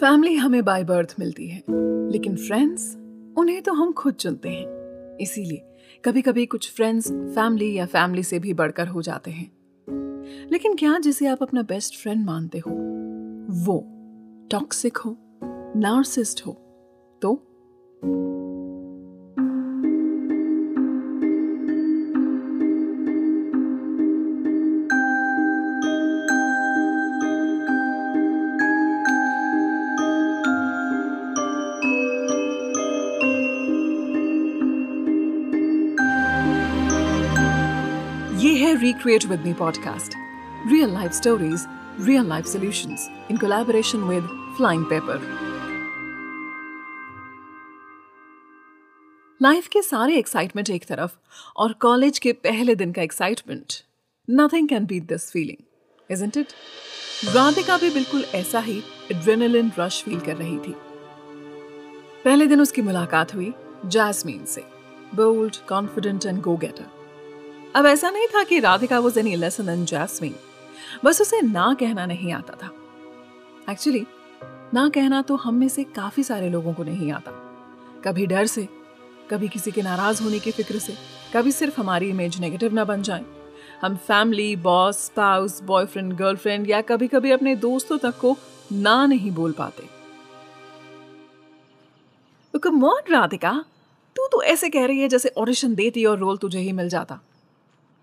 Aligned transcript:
Family 0.00 0.34
हमें 0.34 0.64
by 0.64 0.84
birth 0.84 1.16
मिलती 1.18 1.48
है, 1.48 1.62
लेकिन 2.10 2.36
फ्रेंड्स 2.36 2.96
उन्हें 3.36 3.62
तो 3.62 3.72
हम 3.72 3.92
खुद 3.92 4.14
चुनते 4.14 4.48
हैं। 4.48 4.66
इसीलिए 5.16 5.66
कभी 6.04 6.22
कभी 6.22 6.46
कुछ 6.46 6.72
फ्रेंड्स 6.72 7.12
फैमिली 7.12 7.74
या 7.74 7.86
फैमिली 7.86 8.22
से 8.22 8.38
भी 8.38 8.54
बढ़कर 8.54 8.88
हो 8.88 9.02
जाते 9.02 9.30
हैं। 9.30 9.52
लेकिन 10.52 10.74
क्या 10.74 10.98
जिसे 10.98 11.26
आप 11.26 11.42
अपना 11.42 11.62
बेस्ट 11.62 12.02
फ्रेंड 12.02 12.26
मानते 12.26 12.58
हो? 12.58 12.70
वो 13.64 13.84
टॉक्सिक 14.50 14.96
हो 14.96 15.16
नार्सिस्ट 15.76 16.46
हो 16.46 16.52
तो? 17.22 17.46
Recreate 38.80 39.26
with 39.26 39.44
Me 39.44 39.52
podcast. 39.52 40.14
Real 40.64 40.88
life 40.88 41.12
stories, 41.12 41.66
real 41.98 42.24
life 42.24 42.46
solutions 42.46 43.08
in 43.28 43.36
collaboration 43.36 44.06
with 44.08 44.24
Flying 44.56 44.84
Pepper. 44.86 45.16
Life 49.40 49.66
के 49.68 49.82
सारे 49.82 50.16
एक्साइटमेंट 50.18 50.70
एक 50.70 50.84
तरफ़ 50.84 51.12
और 51.56 51.72
कॉलेज 51.80 52.18
के 52.18 52.32
पहले 52.46 52.74
दिन 52.74 52.92
का 52.92 53.02
excitement 53.02 53.72
nothing 54.28 54.68
can 54.68 54.86
beat 54.86 55.06
this 55.08 55.30
feeling 55.32 56.12
isn't 56.12 56.36
it 56.36 56.52
Radhika 57.34 57.76
भी 57.78 57.90
बिल्कुल 57.94 58.24
ऐसा 58.34 58.60
ही 58.60 58.78
एड्रेनलिन 59.12 59.70
रश 59.78 60.02
फील 60.04 60.20
कर 60.20 60.36
रही 60.36 60.58
थी 60.66 60.74
पहले 62.24 62.46
दिन 62.46 62.60
उसकी 62.60 62.82
मुलाकात 62.82 63.34
हुई 63.34 63.52
जैस्मीन 63.86 64.44
से 64.54 64.64
bold 65.14 65.56
confident 65.68 66.26
and 66.26 66.40
go 66.42 66.56
getter 66.56 66.99
अब 67.76 67.86
ऐसा 67.86 68.10
नहीं 68.10 68.26
था 68.26 68.42
कि 68.44 68.58
Radhika 68.60 68.98
was 68.98 69.18
any 69.18 69.34
lesser 69.36 69.66
than 69.66 69.84
Jasmine 69.84 70.34
बस 71.04 71.20
उसे 71.20 71.40
ना 71.42 71.74
कहना 71.74 72.06
नहीं 72.06 72.32
आता 72.32 72.56
था। 72.62 72.70
एक्चुअली 73.72 74.06
ना 74.74 74.88
कहना 74.88 75.22
तो 75.22 75.36
हम 75.36 75.54
में 75.54 75.68
से 75.68 75.84
काफ़ी 75.84 76.22
सारे 76.22 76.48
लोगों 76.50 76.74
को 76.74 76.84
नहीं 76.84 77.12
आता। 77.12 77.30
कभी 78.04 78.26
डर 78.26 78.46
से, 78.46 78.68
कभी 79.30 79.48
किसी 79.48 79.70
के 79.70 79.82
नाराज़ 79.82 80.22
होने 80.22 80.38
की 80.38 80.50
फ़िक्र 80.50 80.78
से, 80.78 80.94
कभी 81.34 81.52
सिर्फ़ 81.52 81.80
हमारी 81.80 82.10
इमेज 82.10 82.40
नेगेटिव 82.40 82.74
ना 82.74 82.84
बन 82.84 83.02
जाए। 83.02 83.24
हम 83.82 83.96
family 83.96 84.56
boss 84.56 85.04
spouse 85.04 85.62
boyfriend 85.62 86.12
girlfriend 86.12 86.70
या 86.70 86.80
कभी 86.80 87.08
कभी 87.08 87.30
अपने 87.30 87.56
दोस्तों 87.56 87.98
तक 87.98 88.18
को 88.18 88.36
ना 88.72 89.06
नहीं 89.06 89.30
बोल 89.30 89.52
पाते। 89.52 89.88
कम 92.58 92.84
राधिका, 93.10 93.64
तू 94.16 94.26
तो 94.26 94.42
ऐसे 94.42 94.68
कह 94.68 94.86
रही 94.86 95.00
है 95.00 95.08
जैसे 95.08 95.32
ऑडिशन 95.38 95.74
देती 95.74 96.04
और 96.04 96.18
रोल 96.18 96.36
तुझे 96.36 96.58
ही 96.58 96.72
मिल 96.72 96.88
जाता। 96.88 97.20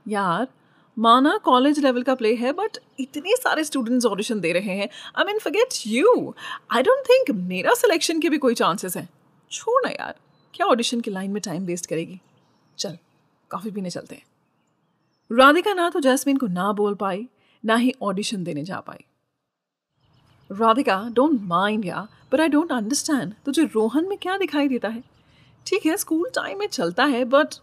यार, 0.07 0.47
माना 0.97 1.37
कॉलेज 1.37 1.79
लेवल 1.79 2.03
का 2.03 2.15
प्ले 2.15 2.33
है 2.35 2.51
बट 2.53 2.77
इतने 2.99 3.35
सारे 3.35 3.63
स्टूडेंट्स 3.63 4.05
ऑडिशन 4.05 4.39
दे 4.39 4.51
रहे 4.53 4.75
हैं। 4.77 4.87
I 5.17 5.25
mean 5.25 5.39
forget 5.39 5.73
you 5.87 6.33
I 6.71 6.83
don't 6.83 7.03
think 7.05 7.31
मेरा 7.39 7.73
सिलेक्शन 7.73 8.19
के 8.19 8.29
भी 8.29 8.37
कोई 8.37 8.53
चांसेस 8.53 8.97
हैं। 8.97 9.07
छोड़ 9.51 9.81
ना 9.85 9.89
यार, 9.89 10.15
क्या 10.53 10.67
ऑडिशन 10.67 11.01
की 11.01 11.11
लाइन 11.11 11.31
में 11.31 11.41
टाइम 11.41 11.65
वेस्ट 11.65 11.85
करेगी? 11.85 12.19
चल 12.77 12.97
कॉफ़ी 13.51 13.71
पीने 13.71 13.89
चलते 13.89 14.15
हैं। 14.15 14.25
राधिका 15.31 15.73
ना 15.73 15.89
तो 15.89 15.99
जैस्मिन 15.99 16.37
को 16.37 16.47
ना 16.47 16.71
बोल 16.71 16.95
पाई, 16.95 17.27
ना 17.63 17.75
ही 17.75 17.93
ऑडिशन 18.01 18.43
देने 18.43 18.63
जा 18.63 18.79
पाई। 18.79 19.05
राधिका 20.49 20.97
डोंट 21.13 21.41
माइंड 21.43 21.85
या 21.85 22.07
बट 22.31 22.41
आई 22.41 22.47
डोंट 22.47 22.71
अंडरस्टैंड 22.71 23.33
तुझे 23.45 23.63
रोहन 23.65 24.07
में 24.09 24.17
क्या 24.17 24.37
दिखाई 24.37 24.67
देता 24.67 24.89
है? 24.89 25.03
ठीक 25.65 25.85
है 25.85 25.97
स्कूल 25.97 26.29
टाइम 26.35 26.59
में 26.59 26.67
चलता 26.67 27.05
है 27.05 27.23
but 27.25 27.55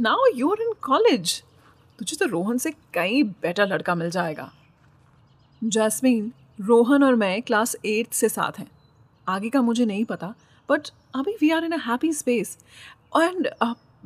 now 0.00 0.24
you're 0.34 0.62
in 0.62 0.72
college 0.82 1.42
तुझे 2.02 2.16
तो 2.16 2.26
रोहन 2.26 2.58
से 2.58 2.70
कई 2.94 3.22
बेटर 3.22 3.66
लड़का 3.66 3.94
मिल 3.94 4.10
जाएगा। 4.10 4.50
जैस्मीन, 5.62 6.32
रोहन 6.60 7.02
और 7.02 7.14
मैं 7.14 7.42
क्लास 7.42 7.74
एट्थ 7.84 8.12
से 8.12 8.28
साथ 8.28 8.58
हैं। 8.58 8.66
आगे 9.28 9.50
का 9.50 9.60
मुझे 9.62 9.84
नहीं 9.84 10.04
पता 10.04 10.34
बट 10.68 10.88
अभी 11.14 11.36
we 11.40 11.50
are 11.50 11.64
in 11.64 11.72
a 11.72 11.78
happy 11.78 12.12
space 12.12 12.56
and 13.16 13.48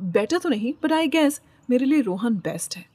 better 0.01 0.37
तो 0.37 0.49
नहीं 0.49 0.73
बट 0.83 0.93
आई 0.93 1.07
गेस 1.07 1.41
मेरे 1.69 1.85
लिए 1.85 2.01
रोहन 2.01 2.35
बेस्ट 2.35 2.77
है। 2.77 2.85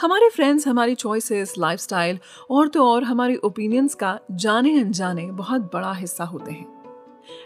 हमारे 0.00 0.28
फ्रेंड्स 0.30 0.68
हमारी 0.68 0.94
चॉइसेस 0.94 1.54
लाइफस्टाइल 1.58 2.18
और 2.50 2.68
तो 2.68 2.86
और 2.86 3.04
हमारे 3.04 3.36
ओपिनियंस 3.36 3.94
का 3.94 4.18
जाने 4.30 4.78
अनजाने 4.80 5.26
बहुत 5.32 5.70
बड़ा 5.74 5.92
हिस्सा 5.92 6.24
होते 6.24 6.52
हैं। 6.52 6.66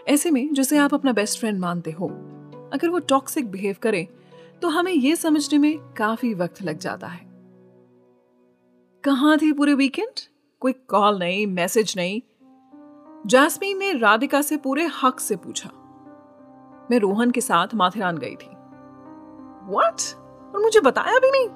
ऐसे 0.07 0.31
में, 0.31 0.53
जिसे 0.53 0.77
आप 0.77 0.93
अपना 0.93 1.11
बेस्ट 1.11 1.39
फ्रेंड 1.39 1.59
मानते 1.59 1.91
हो, 1.91 2.07
अगर 2.73 2.89
वो 2.89 2.99
टॉक्सिक 2.99 3.51
बिहेव 3.51 3.75
करे 3.81 4.07
तो 4.61 4.67
हमें 4.67 4.91
यह 4.91 5.15
समझने 5.15 5.59
में 5.59 5.79
काफ़ी 5.79 6.33
वक्त 6.33 6.61
लग 6.61 6.77
जाता 6.77 7.07
है। 7.07 7.25
कहाँ 9.03 9.37
थी 9.37 9.53
पूरे 9.53 9.73
वीकेंड 9.73 10.19
कोई 10.59 10.73
कॉल 10.73 11.19
नहीं 11.19 11.47
मैसेज 11.47 11.93
नहीं। 11.97 12.21
जैस्मीन 13.27 13.77
ने 13.77 13.93
राधिका 13.93 14.41
से 14.41 14.57
पूरे 14.57 14.89
हक 15.03 15.19
से 15.19 15.35
पूछा। 15.35 15.69
मैं 16.91 16.99
रोहन 16.99 17.31
के 17.31 17.41
साथ 17.41 17.67
माथेरान 17.75 18.17
गई 18.17 18.35
थी। 18.35 18.49
व्हाट 19.71 20.01
और 20.55 20.61
मुझे 20.61 20.79
बताया 20.79 21.19
भी 21.19 21.31
नहीं। 21.31 21.47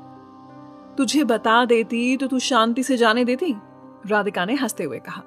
तुझे 0.96 1.24
बता 1.24 1.66
देती 1.66 2.18
तो 2.18 2.28
तू 2.28 2.40
शांति 2.40 2.84
से 2.84 2.98
जाने 2.98 3.26
देती, 3.26 3.56
राधिका 4.06 4.46
ने 4.46 4.56
हँसते 4.56 4.84
हुए 4.84 5.00
कहा। 5.00 5.24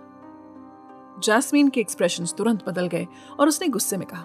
जैस्मीन 1.25 1.69
के 1.69 1.81
एक्सप्रेशन 1.81 2.27
तुरंत 2.27 2.67
बदल 2.67 2.87
गए 2.87 3.06
और 3.41 3.49
उसने 3.49 3.69
गुस्से 3.69 3.97
में 3.97 4.06
कहा 4.09 4.23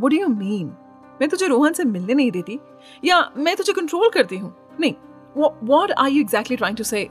वट 0.00 0.10
डू 0.10 0.16
यू 0.16 0.28
मीन 0.28 0.74
मैं 1.20 1.28
तुझे 1.28 1.46
रोहन 1.46 1.72
से 1.72 1.84
मिलने 1.84 2.14
नहीं 2.14 2.30
देती, 2.30 2.58
या 3.04 3.30
मैं 3.36 3.56
तुझे 3.56 3.72
कंट्रोल 3.72 4.08
करती 4.08 4.36
हूँ? 4.36 4.54
नहीं 4.80 4.94
what 5.36 5.90
are 5.90 6.08
you 6.08 6.20
exactly 6.20 6.56
trying 6.56 6.76
to 6.76 6.84
say 6.84 7.08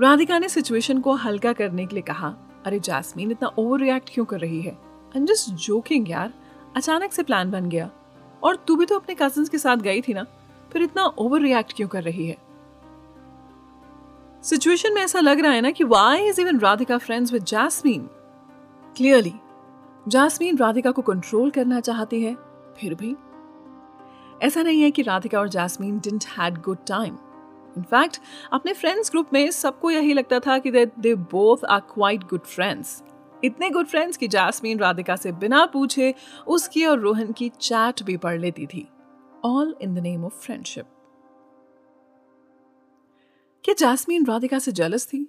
Radhika 0.00 0.38
ने 0.38 0.48
सिचुएशन 0.48 1.00
को 1.00 1.12
हल्का 1.14 1.52
करने 1.52 1.86
के 1.86 1.94
लिए 1.94 2.02
कहा, 2.02 2.34
अरे 2.66 2.78
जैस्मीन, 2.80 3.30
इतना 3.30 3.50
ओवर 3.58 3.80
रिएक्ट 3.80 4.10
क्यों 4.14 4.24
कर 4.24 4.40
रही 4.40 4.60
है? 4.60 4.78
आई 5.16 5.24
जस्ट 5.24 5.50
जोकिंग 5.56 6.10
यार। 6.10 6.32
अचानक 6.76 7.12
से 7.12 7.22
प्लान 7.22 7.50
बन 7.50 7.68
गया। 7.68 7.90
और 8.42 8.56
तू 8.56 8.76
भी 8.76 8.86
तो 8.86 8.98
अपने 8.98 9.14
कजिन 9.14 9.44
के 9.44 9.58
साथ 9.58 9.76
गई 9.76 10.00
थी 10.00 10.14
ना, 10.14 10.24
फिर 10.72 10.82
इतना 10.82 11.04
ओवर 11.04 11.40
रिएक्ट 11.40 11.72
क्यों 11.76 11.88
कर 11.88 12.02
रही 12.02 12.26
है? 12.26 12.36
सिचुएशन 14.44 14.94
में 14.94 15.02
ऐसा 15.02 15.20
लग 15.20 15.40
रहा 15.40 15.52
है 15.52 15.60
ना 15.60 15.70
कि 15.70 15.84
why 15.84 16.26
is 16.28 16.40
even 16.40 16.58
Radhika 16.58 16.98
friends 16.98 17.32
with 17.32 17.44
Jasmine? 17.44 18.08
Clearly 18.96 19.32
Jasmine 20.08 20.58
Radhika 20.58 20.90
को 20.90 21.02
कंट्रोल 21.02 21.50
करना 21.50 21.80
चाहती 21.80 22.22
है 22.22 22.36
फिर 22.78 22.94
भी। 22.94 23.14
ऐसा 24.46 24.62
नहीं 24.62 24.82
है 24.82 24.90
कि 24.90 25.02
राधिका 25.02 25.38
और 25.40 25.48
Jasmine 25.48 25.98
didn't 25.98 26.24
had 26.38 26.62
good 26.62 26.78
time 26.86 27.18
in fact 27.78 28.20
अपने 28.52 28.72
फ्रेंड्स 28.72 29.10
ग्रुप 29.10 29.32
में 29.32 29.50
सबको 29.50 29.90
यही 29.90 30.12
लगता 30.12 30.40
था 30.40 30.58
कि 30.58 30.70
they 30.70 31.14
both 31.14 31.64
are 31.64 31.80
quite 31.80 32.24
good 32.24 32.44
friends 32.44 33.02
इतने 33.44 33.70
गुड 33.70 33.86
फ्रेंड्स 33.86 34.16
कि 34.16 34.28
जैस्मीन 34.28 34.78
राधिका 34.78 35.16
से 35.16 35.32
बिना 35.32 35.66
पूछे 35.66 36.14
उसकी 36.46 36.84
और 36.84 36.98
रोहन 36.98 37.32
की 37.32 37.48
चैट 37.48 38.02
भी 38.02 38.16
पढ़ 38.16 38.38
लेती 38.38 38.66
थी। 38.66 38.88
All 39.44 39.74
in 39.80 39.94
the 39.94 39.98
name 39.98 40.24
of 40.24 40.32
friendship 40.32 40.86
क्या 43.64 43.74
जैस्मीन 43.78 44.26
राधिका 44.26 44.58
से 44.58 44.72
जलस 44.72 45.06
थी? 45.06 45.28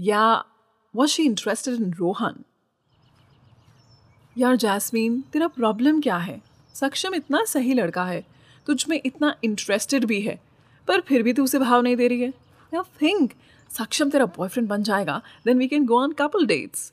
या 0.00 0.44
was 0.96 1.10
she 1.10 1.22
interested 1.22 1.74
in 1.74 1.92
Rohan? 1.92 2.44
यार 4.38 4.56
जैस्मीन, 4.56 5.20
तेरा 5.20 5.48
प्रॉब्लम 5.48 6.00
क्या 6.00 6.16
है? 6.16 6.42
सक्षम 6.80 7.14
इतना 7.14 7.44
सही 7.44 7.74
लड़का 7.74 8.04
है, 8.04 8.26
तुझ 8.66 8.84
में 8.88 9.00
इतना 9.06 9.34
इंटरेस्टेड 9.44 10.04
भी 10.04 10.20
है, 10.20 10.40
पर 10.88 11.00
फिर 11.00 11.22
भी 11.22 11.32
तू 11.32 11.44
उसे 11.44 11.58
भाव 11.58 11.82
नहीं 11.82 11.96
दे 11.96 12.08
रही 12.08 12.20
है। 12.20 12.32
या 12.74 12.82
थिंक 13.02 13.32
सक्षम 13.70 14.10
तेरा 14.10 14.26
बॉयफ्रेंड 14.26 14.68
बन 14.68 14.82
जाएगा 14.82 15.22
then 15.44 15.58
we 15.58 15.68
can 15.68 15.86
go 15.86 16.00
on 16.00 16.12
couple 16.12 16.46
dates 16.46 16.92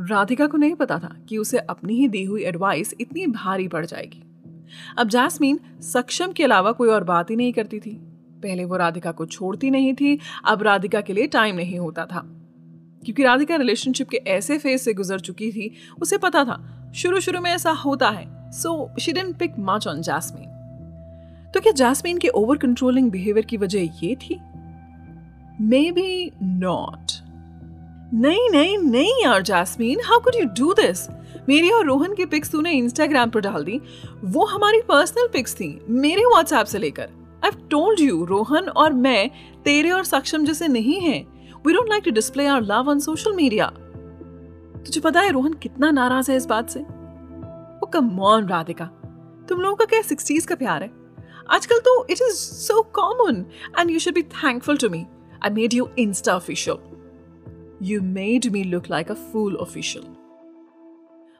Radhika 0.00 0.46
को 0.46 0.56
नहीं 0.56 0.74
पता 0.74 0.98
था 0.98 1.16
कि 1.28 1.38
उसे 1.38 1.58
अपनी 1.58 1.94
ही 1.94 2.08
दी 2.08 2.24
हुई 2.24 2.44
एडवाइस 2.44 2.94
इतनी 3.00 3.26
भारी 3.26 3.68
पड़ 3.68 3.86
जाएगी। 3.86 4.22
अब 4.98 5.08
जैस्मीन 5.08 5.60
सक्षम 5.80 6.32
के 6.32 6.44
अलावा 6.44 6.72
कोई 6.72 6.88
और 6.88 7.04
बात 7.04 7.30
ही 7.30 7.36
नहीं 7.36 7.52
करती 7.52 7.80
थी। 7.80 7.90
पहले 8.42 8.64
वो 8.64 8.76
राधिका 8.76 9.12
को 9.12 9.26
छोड़ती 9.26 9.70
नहीं 9.70 9.94
थी, 9.94 10.18
अब 10.44 10.62
राधिका 10.62 11.00
के 11.00 11.12
लिए 11.12 11.26
टाइम 11.26 11.56
नहीं 11.56 11.78
होता 11.78 12.06
था। 12.06 12.20
क्योंकि 13.04 13.22
राधिका 13.22 13.56
रिलेशनशिप 13.56 14.08
के 14.08 14.16
ऐसे 14.16 14.58
फ़ेज़ 14.58 14.82
से 14.82 14.94
गुजर 14.94 15.20
चुकी 15.20 15.52
थी, 15.52 15.74
उसे 16.02 16.18
पता 16.18 16.44
था 16.44 16.92
शुरू 16.96 17.20
शुरू 17.20 17.40
में 17.40 17.50
ऐसा 17.50 17.70
होता 17.70 18.10
है। 18.10 18.43
So 18.54 18.90
she 19.00 19.12
didn't 19.12 19.36
pick 19.36 19.54
much 19.58 19.86
on 19.86 20.02
Jasmine 20.02 20.50
तो 21.54 21.60
क्या 21.60 21.72
जैस्मीन 21.72 22.18
के 22.18 22.28
ओवर 22.28 22.56
कंट्रोलिंग 22.56 23.10
बिहेवियर 23.10 23.46
की 23.46 23.56
वजह 23.56 23.82
ये 24.02 24.14
थी? 24.14 24.40
मे 25.60 25.90
बी 25.92 26.30
नॉट 26.42 27.12
नहीं 28.14 28.48
नहीं 28.50 28.78
नहीं 28.78 29.22
यार 29.24 29.42
Jasmine 29.42 30.00
how 30.04 30.20
could 30.20 30.34
you 30.34 30.44
do 30.58 30.72
this 30.72 31.08
मेरी 31.48 31.70
और 31.70 31.84
रोहन 31.86 32.14
की 32.14 32.24
पिक्स 32.24 32.50
तूने 32.50 32.72
इंस्टाग्राम 32.72 33.30
पर 33.30 33.40
डाल 33.40 33.64
दी। 33.64 33.80
वो 34.24 34.44
हमारी 34.44 34.80
पर्सनल 34.80 35.28
पिक्स 35.32 35.54
थी, 35.54 35.68
मेरे 35.90 36.24
व्हाट्सएप 36.24 36.66
से 36.66 36.78
लेकर। 36.78 37.08
आई 37.44 37.50
टोल्ड 37.70 38.00
यू 38.00 38.24
रोहन 38.24 38.68
और 38.68 38.92
मैं 38.92 39.30
तेरे 39.64 39.90
और 39.90 40.04
सक्षम 40.04 40.44
जैसे 40.44 40.68
नहीं 40.68 41.00
हैं। 41.00 41.22
We 41.66 41.72
don't 41.72 41.88
like 41.88 42.02
to 42.04 42.10
display 42.10 42.46
our 42.46 42.62
love 42.62 42.90
on 42.90 43.00
social 43.00 43.32
media 43.32 43.66
तुझे 44.76 45.00
पता 45.00 45.20
है 45.20 45.30
रोहन 45.30 45.52
कितना 45.52 45.90
नाराज़ 45.90 46.30
है 46.30 46.36
इस 46.36 46.46
बात 46.46 46.70
से? 46.70 46.80
कम 47.94 48.20
ऑन 48.20 48.48
राधिका 48.48 48.86
तुम 49.48 49.60
लोगों 49.60 49.76
का 49.76 49.84
क्या 49.84 50.00
सिक्सटीज 50.02 50.46
का 50.46 50.54
प्यार 50.54 50.82
है? 50.82 50.90
आजकल 51.50 51.78
तो 51.78 52.04
it 52.04 52.20
is 52.22 52.36
so 52.36 52.82
common 52.94 53.44
and 53.78 53.90
you 53.90 53.98
should 53.98 54.14
be 54.14 54.22
thankful 54.22 54.78
to 54.78 54.90
me 54.90 55.04
I 55.44 55.50
made 55.50 55.74
you 55.74 55.88
insta 55.98 56.36
official 56.36 57.78
you 57.82 58.00
made 58.02 58.46
me 58.46 58.64
look 58.64 58.90
like 58.90 59.10
a 59.10 59.14
fool 59.14 59.56
official 59.56 60.04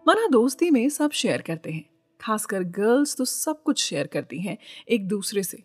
मना 0.08 0.26
दोस्ती 0.26 0.70
में 0.70 0.88
सब 0.88 1.10
शेयर 1.10 1.42
करते 1.42 1.70
हैं। 1.70 1.84
खासकर 2.20 2.62
गर्ल्स 2.62 3.16
तो 3.16 3.24
सब 3.24 3.62
कुछ 3.62 3.82
शेयर 3.84 4.06
करती 4.06 4.40
हैं 4.40 4.56
एक 4.88 5.08
दूसरे 5.08 5.42
से। 5.42 5.62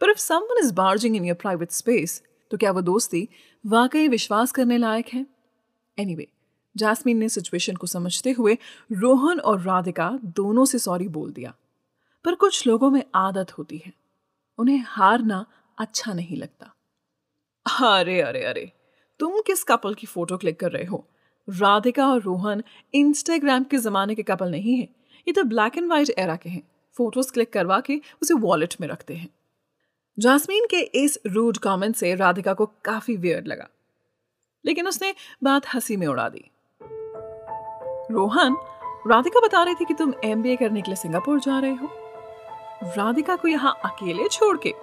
पर 0.00 0.10
if 0.10 0.18
someone 0.18 0.58
is 0.58 0.72
barging 0.74 1.16
in 1.16 1.24
your 1.24 1.36
private 1.36 1.70
space 1.70 2.22
तो 2.50 2.56
क्या 2.56 2.70
वो 2.70 2.80
दोस्ती 2.80 3.28
वाकई 3.66 4.08
विश्वास 4.08 4.52
करने 4.52 4.78
लायक 4.78 5.08
है? 5.08 5.26
एनीवे 5.98 6.22
anyway, 6.22 6.39
जासमीन 6.76 7.16
ने 7.16 7.28
सिचुएशन 7.28 7.76
को 7.76 7.86
समझते 7.86 8.30
हुए 8.30 8.58
रोहन 8.92 9.40
और 9.40 9.60
राधिका 9.60 10.18
दोनों 10.24 10.64
से 10.64 10.78
सॉरी 10.78 11.08
बोल 11.08 11.32
दिया। 11.32 11.54
पर 12.24 12.34
कुछ 12.34 12.66
लोगों 12.66 12.90
में 12.90 13.02
आदत 13.14 13.58
होती 13.58 13.78
है। 13.78 13.92
उन्हें 14.58 14.84
हारना 14.86 15.46
अच्छा 15.78 16.12
नहीं 16.12 16.36
लगता। 16.36 16.74
अरे 17.80 18.20
अरे 18.20 18.44
अरे, 18.44 18.72
तुम 19.18 19.40
किस 19.40 19.64
कपल 19.64 19.94
की 19.94 20.06
फ़ोटो 20.06 20.36
क्लिक 20.36 20.60
कर 20.60 20.72
रहे 20.72 20.84
हो? 20.84 21.06
राधिका 21.50 22.08
और 22.08 22.22
रोहन 22.22 22.62
इंस्टाग्राम 22.94 23.64
के 23.64 23.78
जमाने 23.78 24.14
के 24.14 24.22
कपल 24.22 24.50
नहीं 24.50 24.76
है। 24.76 24.88
ये 25.28 25.32
तो 25.32 25.44
ब्लैक 25.44 25.78
एंड 25.78 25.86
व्हाइट 25.86 26.10
एरा 26.18 26.36
के 26.36 26.50
हैं। 26.50 26.70
फ़ोटोज़ 26.92 27.32
क्लिक 27.32 27.52
करवा 27.52 27.80
के 27.80 28.00
उसे 28.22 28.34
वॉलेट 28.34 28.74
में 28.80 28.88
रखते 28.88 29.14
हैं। 29.14 29.28
जासमीन 30.18 30.66
के 30.70 30.80
इस 30.80 31.18
रूड 31.26 31.58
कमेंट 31.58 31.96
से 31.96 32.14
राधिका 32.14 32.54
को 32.54 32.66
काफ़ी 32.66 33.16
वियर्ड 33.16 33.46
लगा। 33.46 33.68
लेकिन 34.66 34.88
उसने 34.88 35.14
बात 35.44 35.62
हँसी 35.74 35.96
में 35.96 36.06
उड़ा 36.06 36.28
दी। 36.28 36.50
रोहन 38.10 38.56
राधिका 39.06 39.40
बता 39.40 39.62
रही 39.62 39.74
थी 39.74 39.84
कि 39.84 39.94
तुम 39.94 40.12
एमबीए 40.24 40.56
करने 40.56 40.80
के 40.80 40.90
लिए 40.90 40.96
सिंगापुर 40.96 41.40
जा 41.40 41.58
रहे 41.58 41.74
हो। 41.74 41.88
राधिका 42.96 43.36
को 43.36 43.48
यहाँ 43.48 43.78
अकेले 43.84 44.28
छोड़ 44.28 44.56
के। 44.66 44.74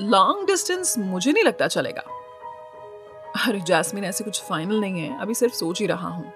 लॉन्ग 0.00 0.38
hmm, 0.38 0.46
डिस्टेंस 0.46 0.98
मुझे 0.98 1.32
नहीं 1.32 1.44
लगता 1.44 1.66
चलेगा। 1.66 2.02
अरे 3.48 3.60
जैस्मिन 3.60 4.04
ऐसे 4.04 4.24
कुछ 4.24 4.42
फाइनल 4.42 4.80
नहीं 4.80 5.00
है। 5.00 5.20
अभी 5.20 5.34
सिर्फ़ 5.34 5.54
सोच 5.54 5.80
ही 5.80 5.86
रहा 5.86 6.08
हूँ। 6.08 6.32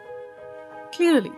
क्लियरली 0.97 1.31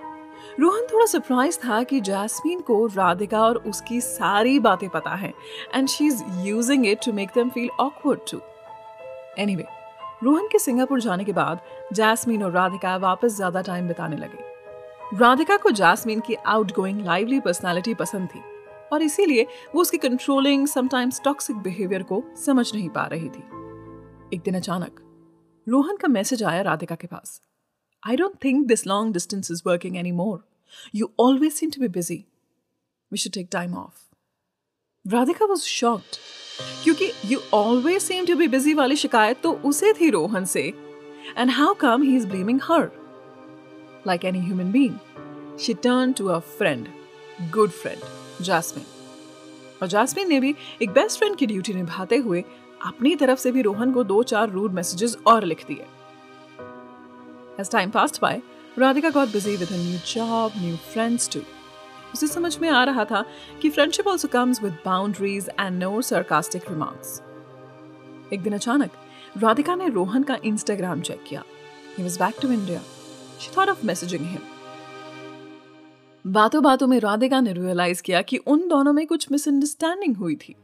रोहन 0.60 0.86
थोड़ा 0.92 1.06
सरप्राइज़ 1.06 1.58
था 1.58 1.82
कि 1.82 2.00
जैस्मीन 2.00 2.60
को 2.60 2.86
राधिका 2.86 3.42
और 3.42 3.56
उसकी 3.56 4.00
सारी 4.00 4.58
बातें 4.58 4.88
पता 4.88 5.10
है 5.10 5.32
and 5.74 5.88
she 5.88 6.06
is 6.06 6.22
using 6.38 6.86
it 6.86 7.04
to 7.04 7.12
make 7.12 7.30
them 7.34 7.50
feel 7.50 7.70
awkward 7.80 8.20
too 8.30 8.40
anyway 9.38 9.81
Rohan 10.22 10.46
के 10.48 10.58
सिंगापुर 10.58 11.00
जाने 11.00 11.24
के 11.24 11.32
बाद 11.32 11.60
जैस्मीन 11.94 12.42
और 12.42 12.50
राधिका 12.52 12.96
वापस 12.98 13.36
ज़्यादा 13.36 13.60
टाइम 13.62 13.88
बिताने 13.88 14.16
लगे। 14.16 15.18
राधिका 15.18 15.56
को 15.56 15.70
जैस्मीन 15.72 16.20
की 16.20 16.34
आउटगोइंग 16.34 17.00
लाइवली 17.06 17.40
पर्सनालिटी 17.40 17.94
पसंद 17.94 18.28
थी 18.28 18.40
और 18.92 19.02
इसीलिए 19.02 19.46
वो 19.74 19.80
उसकी 19.80 19.98
कंट्रोलिंग 19.98 20.66
समटाइम्स 20.68 21.20
टॉक्सिक 21.24 21.56
बिहेवियर 21.58 22.02
को 22.02 22.22
समझ 22.44 22.72
नहीं 22.74 22.88
पा 22.88 23.06
रही 23.06 23.28
थी। 23.28 23.42
एक 24.34 24.42
दिन 24.44 24.54
अचानक 24.56 25.00
रोहन 25.66 25.96
का 25.96 26.08
मैसेज 26.08 26.42
आया 26.42 26.62
राधिका 26.62 26.94
के 26.94 27.06
पास। 27.06 27.40
I 28.02 28.16
don't 28.16 28.36
think 28.44 28.66
this 28.66 28.86
long 28.86 29.12
distance 29.12 29.50
is 29.50 29.62
working 29.66 29.96
any 29.96 30.12
more 30.12 30.44
you 30.94 31.10
always 31.20 31.52
seem 31.52 31.70
to 31.70 31.80
be 31.80 31.88
busy 31.90 32.24
we 33.12 33.18
should 33.18 33.32
take 33.32 33.48
time 33.52 33.74
off 33.76 35.10
Radhika 35.14 35.46
was 35.46 35.62
shocked 35.62 36.16
क्योंकि 36.84 37.10
you 37.26 37.38
always 37.54 38.02
seem 38.02 38.24
to 38.26 38.36
be 38.36 38.48
busy 38.48 38.74
वाली 38.74 38.96
शिकायत 38.96 39.40
तो 39.42 39.52
उसे 39.64 39.92
थी 39.92 40.10
रोहन 40.10 40.44
से। 40.44 40.62
And 41.38 41.50
how 41.50 41.74
come 41.80 42.02
he 42.02 42.16
is 42.16 42.26
blaming 42.26 42.60
her 42.62 42.90
like 44.06 44.24
any 44.24 44.40
human 44.40 44.72
being 44.72 45.58
she 45.60 45.74
turn 45.74 46.12
to 46.12 46.26
a 46.26 46.38
friend 46.58 46.88
good 47.52 47.70
friend 47.70 48.44
Jasmine 48.44 48.84
और 49.82 49.88
Jasmine 49.88 50.28
ने 50.28 50.40
भी 50.40 50.54
एक 50.82 50.90
बेस्ट 50.90 51.18
फ्रेंड 51.18 51.36
की 51.36 51.46
ड्यूटी 51.46 51.74
निभाते 51.74 52.16
हुए 52.16 52.44
अपनी 52.86 53.14
तरफ़ 53.16 53.38
से 53.38 53.52
भी 53.52 53.62
रोहन 53.62 53.92
को 53.92 54.04
दो 54.04 54.22
चार 54.22 54.50
रूड 54.50 54.72
मैसेजेस 54.72 55.16
और 55.26 55.44
लिख 55.44 55.66
दिए। 55.66 55.86
As 57.60 57.68
time 57.68 57.90
passed 57.94 58.18
by, 58.20 58.34
Radhika 58.78 59.10
got 59.14 59.32
busy 59.32 59.56
with 59.56 59.72
a 59.72 59.78
new 59.78 59.98
job, 60.10 60.54
new 60.60 60.76
friends 60.92 61.26
too. 61.32 61.42
उसे 62.14 62.26
समझ 62.26 62.58
में 62.58 62.68
आ 62.68 62.82
रहा 62.84 63.04
था 63.04 63.24
कि 63.62 63.70
friendship 63.70 64.06
also 64.08 64.28
comes 64.28 64.62
with 64.62 64.76
boundaries 64.84 65.48
and 65.60 65.78
no 65.78 66.00
sarcastic 66.02 66.70
remarks 66.70 67.20
एक 68.32 68.42
दिन 68.42 68.52
अचानक, 68.52 68.90
राधिका 69.38 69.74
ने 69.74 69.88
रोहन 69.88 70.22
का 70.22 70.38
इंस्टाग्राम 70.44 71.00
चेक 71.00 71.24
किया। 71.28 71.42
He 71.98 72.02
was 72.02 72.16
back 72.18 72.34
to 72.42 72.50
India 72.52 72.80
she 73.40 73.50
thought 73.56 73.68
of 73.68 73.86
messaging 73.86 74.26
him 74.26 74.40
बातों 76.24 76.62
बातों 76.62 76.86
में 76.86 76.98
राधिका 77.00 77.40
ने 77.40 77.52
रियलाइज़ 77.52 78.02
किया 78.02 78.22
कि 78.22 78.36
उन 78.36 78.68
दोनों 78.68 78.92
में 78.92 79.06
कुछ 79.06 79.30
मिसअंडरस्टैंडिंग 79.32 80.16
हुई 80.16 80.34
थी। 80.34 80.54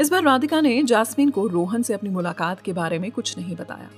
इस 0.00 0.10
बार 0.10 0.22
राधिका 0.22 0.60
ने 0.60 0.82
जासमीन 0.82 1.30
को 1.30 1.46
रोहन 1.46 1.82
से 1.82 1.94
अपनी 1.94 2.10
मुलाकात 2.10 2.60
के 2.60 2.72
बारे 2.72 2.98
में 2.98 3.10
कुछ 3.10 3.36
नहीं 3.38 3.56
बताया। 3.56 3.90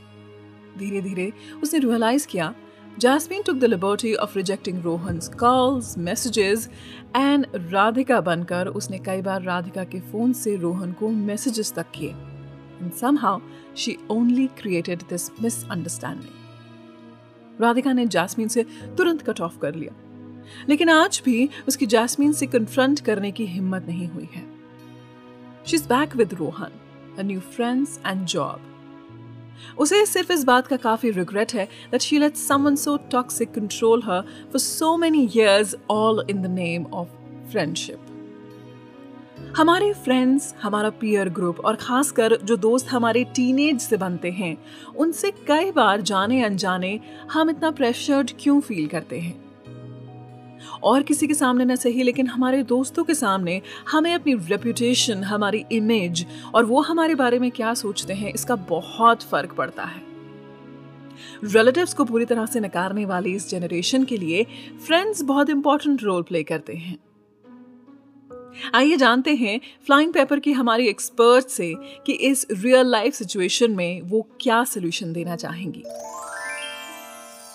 धीरे 0.79 1.00
धीरे 1.00 1.32
उसने 1.62 1.79
रियलाइज़ 1.81 2.26
किया 2.26 2.55
Jasmine 2.99 3.45
took 3.45 3.61
the 3.61 3.69
liberty 3.69 4.17
of 4.17 4.35
rejecting 4.35 4.83
Rohan's 4.83 5.29
calls, 5.29 5.97
messages 5.97 6.69
and 7.15 7.47
Radhika 7.73 8.21
बनकर 8.21 8.67
उसने 8.67 8.99
कई 8.99 9.23
बार 9.23 9.43
राधिका 9.43 9.85
के 9.85 10.00
फ़ोन 10.00 10.33
से 10.33 10.56
रोहन 10.56 10.93
को 10.93 11.09
मैसेजेस 11.09 11.73
तक 11.73 11.91
किए 11.95 12.15
and 12.81 12.95
somehow 12.95 13.41
she 13.75 13.95
only 14.11 14.49
created 14.61 15.05
this 15.12 15.29
misunderstanding. 15.45 16.35
Radhika 17.61 17.93
ने 17.93 18.06
जैस्मीन 18.06 18.49
से 18.49 18.65
तुरंत 18.97 19.23
कट 19.23 19.41
ऑफ़ 19.41 19.59
कर 19.59 19.75
लिया 19.75 19.94
लेकिन 20.69 20.91
आज 20.91 21.23
भी 21.25 21.49
उसकी 21.69 21.87
जैस्मीन 21.87 22.33
से 22.33 22.47
कन्फ्रंट 22.47 23.01
करने 23.01 23.31
की 23.31 23.47
हिम्मत 23.47 23.87
नहीं 23.87 24.09
हुई 24.09 24.29
है 24.33 24.47
she 25.67 25.77
is 25.77 25.89
back 25.89 26.17
with 26.17 26.35
Rohan 26.35 26.73
new 27.25 27.41
friends 27.41 28.01
and 28.05 28.29
job. 28.29 28.61
उसे 29.78 30.06
सिर्फ़ 30.06 30.32
इस 30.32 30.44
बात 30.44 30.66
का 30.66 30.76
काफ़ी 30.76 31.10
रिग्रेट 31.10 31.55
है 31.55 31.69
that 31.90 32.00
she 32.00 32.19
let 32.19 32.37
someone 32.37 32.76
so 32.76 32.96
toxic 32.96 33.50
control 33.50 34.02
her 34.02 34.20
for 34.20 34.58
so 34.58 34.96
many 34.96 35.31
years 35.37 35.76
all 35.90 36.26
in 36.31 36.43
the 36.43 36.46
name 36.46 36.87
of 36.87 37.08
friendship 37.50 37.99
हमारे 39.56 39.93
फ्रेंड्स 39.93 40.55
हमारा 40.62 40.90
पीयर 40.90 41.28
ग्रुप 41.28 41.60
और 41.60 41.76
खासकर 41.76 42.37
जो 42.44 42.56
दोस्त 42.56 42.88
हमारे 42.88 43.25
टीनेज 43.25 43.81
से 43.81 43.96
बनते 43.96 44.31
हैं, 44.31 44.56
उनसे 44.96 45.31
कई 45.31 45.70
बार 45.72 46.00
जाने 46.00 46.43
अनजाने 46.44 47.00
हम 47.32 47.50
इतना 47.50 47.70
प्रेशर्ड 47.70 48.31
क्यों 48.41 48.60
फील 48.60 48.86
करते 48.86 49.19
हैं? 49.19 49.47
और 50.82 51.03
किसी 51.03 51.27
के 51.27 51.35
सामने 51.35 51.65
ना 51.65 51.77
सही, 51.77 52.03
लेकिन 52.03 52.27
हमारे 52.27 52.63
दोस्तों 52.63 53.05
के 53.05 53.15
सामने 53.15 53.61
हमें 53.91 54.13
अपनी 54.15 54.35
रेपुटेशन 54.35 55.25
हमारी 55.25 55.65
इमेज 55.73 56.27
और 56.55 56.65
वो 56.65 56.81
हमारे 56.81 57.15
बारे 57.15 57.39
में 57.39 57.51
क्या 57.51 57.75
सोचते 57.75 58.15
हैं, 58.15 58.32
इसका 58.32 58.56
बहुत 58.56 59.23
फ़र्क 59.23 59.53
पड़ता 59.53 59.85
है। 59.85 60.06
रिलेटिव्स 61.44 61.94
को 61.94 62.05
पूरी 62.05 62.25
तरह 62.25 62.47
से 62.47 62.61
नकारने 62.61 63.05
वाली 63.05 63.35
इस 63.35 63.49
जनरेशन 63.51 64.05
के 64.05 64.17
लिए 64.17 64.47
फ्रेंड्स 64.87 65.23
बहुत 65.23 65.51
इंपॉर्टेंट 65.51 66.03
रोल 66.03 66.23
प्ले 66.23 66.43
करते 66.43 66.75
हैं। 66.75 66.99
आइए 68.75 68.97
जानते 68.97 69.35
हैं 69.35 69.61
फ्लाइंग 69.87 70.13
पेपर 70.13 70.41
की 70.41 70.53
हमारी 70.53 70.87
एक्सपर्ट 70.89 71.49
से 71.49 71.73
कि 72.06 72.13
इस 72.13 72.47
रियल 72.53 72.87
लाइफ 72.87 73.15
सिचुएशन 73.15 73.70
में 73.70 74.01
वो 74.03 74.27
क्या 74.41 74.63
सोल्यूशन 74.65 75.13
देना 75.13 75.37
चाहेंगी। 75.37 75.82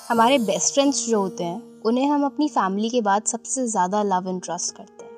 हमारे 0.10 0.38
बेस्ट 0.38 0.74
फ्रेंड्स 0.74 1.08
जो 1.10 1.20
होते 1.20 1.44
हैं 1.44 1.73
उन्हें 1.84 2.08
हम 2.08 2.26
अपनी 2.26 2.48
फैमिली 2.50 2.90
के 2.90 3.02
बाद 3.02 3.24
सबसे 3.26 3.66
ज़्यादा 3.68 4.04
लव 4.04 4.30
एंड 4.30 4.42
ट्रस्ट 4.42 4.76
करते 4.76 5.06
हैं। 5.06 5.12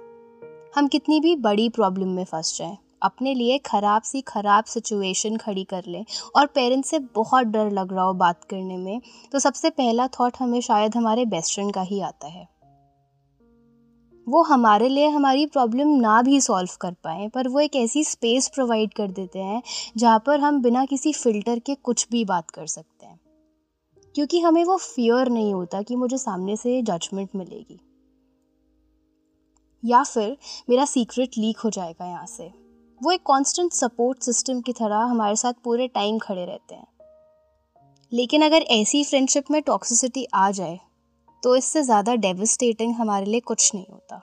हम 0.75 0.87
कितनी 0.87 1.19
भी 1.19 1.35
बड़ी 1.37 1.67
प्रॉब्लम 1.71 2.07
में 2.09 2.23
फंस 2.25 2.57
जाएँ, 2.57 2.77
अपने 3.01 3.33
लिए 3.33 3.57
ख़राब 3.65 4.01
सी 4.01 4.21
ख़राब 4.23 4.63
सिचुएशन 4.65 5.37
खड़ी 5.37 5.63
कर 5.65 5.83
लें 5.87 6.03
और 6.35 6.45
पेरेंट्स 6.47 6.89
से 6.89 6.99
बहुत 7.15 7.47
डर 7.47 7.69
लग 7.71 7.93
रहा 7.93 8.03
हो 8.03 8.13
बात 8.15 8.43
करने 8.43 8.77
में 8.77 9.01
तो 9.31 9.39
सबसे 9.39 9.69
पहला 9.71 10.07
थॉट 10.09 10.37
हमें 10.39 10.59
शायद 10.61 10.95
हमारे 10.95 11.25
बेस्ट 11.27 11.53
फ्रेंड 11.55 11.73
का 11.73 11.81
ही 11.83 11.99
आता 12.01 12.27
है। 12.27 12.47
वो 14.27 14.41
हमारे 14.43 14.87
लिए 14.89 15.07
हमारी 15.09 15.45
प्रॉब्लम 15.47 15.87
ना 15.97 16.21
भी 16.21 16.39
सॉल्व 16.41 16.69
कर 16.81 16.91
पाए, 17.03 17.27
पर 17.27 17.47
वो 17.47 17.59
एक 17.59 17.75
ऐसी 17.75 18.03
स्पेस 18.03 18.47
प्रोवाइड 18.55 18.93
कर 18.93 19.11
देते 19.11 19.39
हैं 19.39 19.61
जहाँ 19.97 20.19
पर 20.25 20.39
हम 20.39 20.61
बिना 20.61 20.85
किसी 20.85 21.13
फ़िल्टर 21.13 21.59
के 21.59 21.75
कुछ 21.75 22.07
भी 22.11 22.23
बात 22.25 22.49
कर 22.49 22.65
सकते 22.67 23.05
हैं। 23.05 23.19
क्योंकि 24.15 24.39
हमें 24.39 24.63
वो 24.65 24.77
फियर 24.77 25.29
नहीं 25.29 25.53
होता 25.53 25.81
कि 25.81 25.95
मुझे 25.95 26.17
सामने 26.17 26.55
से 26.57 26.81
जजमेंट 26.81 27.29
मिलेगी। 27.35 27.79
या 29.83 30.03
फिर 30.03 30.37
मेरा 30.69 30.85
सीक्रेट 30.85 31.37
लीक 31.37 31.59
हो 31.59 31.69
जाएगा 31.69 32.05
यहाँ 32.05 32.25
से। 32.27 32.51
वो 33.01 33.11
एक 33.11 33.21
कांस्टेंट 33.21 33.73
सपोर्ट 33.73 34.23
सिस्टम 34.23 34.61
की 34.61 34.73
तरह 34.73 35.03
हमारे 35.05 35.35
साथ 35.35 35.53
पूरे 35.63 35.87
टाइम 35.87 36.19
खड़े 36.19 36.45
रहते 36.45 36.75
हैं। 36.75 36.87
लेकिन 38.11 38.41
अगर 38.41 38.61
ऐसी 38.71 39.03
फ्रेंडशिप 39.03 39.51
में 39.51 39.61
टॉक्सिसिटी 39.61 40.25
आ 40.35 40.49
जाए 40.51 40.79
तो 41.43 41.55
इससे 41.55 41.81
ज़्यादा 41.83 42.15
डेविस्टेटिंग 42.17 42.93
हमारे 42.95 43.25
लिए 43.25 43.39
कुछ 43.39 43.73
नहीं 43.75 43.85
होता। 43.91 44.21